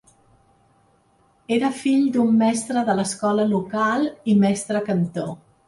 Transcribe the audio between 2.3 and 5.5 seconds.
mestre de l'escola local i mestre cantor.